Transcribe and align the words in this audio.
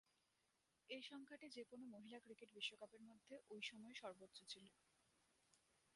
এ 0.89 0.97
সংখ্যাটি 1.09 1.47
যে-কোন 1.55 1.81
মহিলা 1.93 2.19
ক্রিকেট 2.19 2.49
বিশ্বকাপের 2.53 3.01
মধ্যে 3.09 3.33
ঐ 3.49 3.57
সময়ে 3.69 3.95
সর্বোচ্চ 3.95 4.37
ছিল। 4.49 4.65